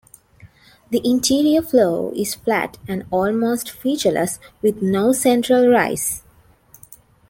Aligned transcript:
The 0.89 0.99
interior 1.07 1.61
floor 1.61 2.11
is 2.15 2.33
flat 2.33 2.79
and 2.87 3.05
almost 3.11 3.69
featureless, 3.69 4.39
with 4.59 4.81
no 4.81 5.11
central 5.13 5.69
rise. 5.69 6.23